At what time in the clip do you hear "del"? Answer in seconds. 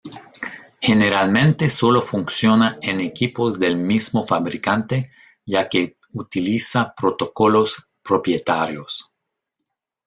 3.59-3.77